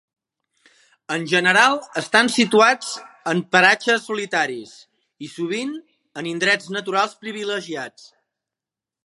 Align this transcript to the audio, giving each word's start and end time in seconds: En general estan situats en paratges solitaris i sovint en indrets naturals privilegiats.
En 1.15 1.25
general 1.33 1.75
estan 2.01 2.31
situats 2.35 2.89
en 3.33 3.43
paratges 3.57 4.09
solitaris 4.09 4.73
i 5.29 5.31
sovint 5.35 5.77
en 6.23 6.31
indrets 6.33 6.73
naturals 6.79 7.17
privilegiats. 7.27 8.11